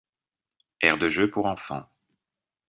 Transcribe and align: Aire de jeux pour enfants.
Aire 0.81 0.97
de 0.97 1.09
jeux 1.09 1.29
pour 1.29 1.45
enfants. 1.45 1.85